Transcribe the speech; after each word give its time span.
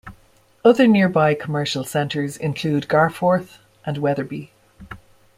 Other 0.65 0.87
nearby 0.87 1.35
commercial 1.35 1.83
centres 1.83 2.35
include 2.35 2.87
Garforth 2.87 3.59
and 3.85 3.99
Wetherby. 3.99 4.49